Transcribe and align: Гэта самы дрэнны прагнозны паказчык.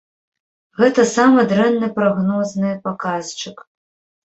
Гэта 0.79 1.05
самы 1.17 1.41
дрэнны 1.51 1.91
прагнозны 1.99 2.73
паказчык. 2.89 3.57